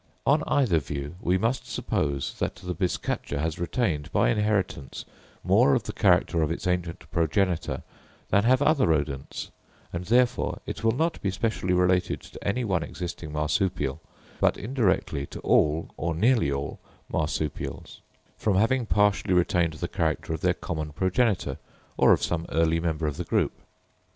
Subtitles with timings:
[0.25, 5.05] On either view we must suppose that the bizcacha has retained, by inheritance,
[5.43, 7.83] more of the character of its ancient progenitor
[8.29, 9.51] than have other Rodents;
[9.93, 14.01] and therefore it will not be specially related to any one existing Marsupial,
[14.39, 18.01] but indirectly to all or nearly all Marsupials,
[18.39, 21.59] from having partially retained the character of their common progenitor,
[21.97, 23.53] or of some early member of the group.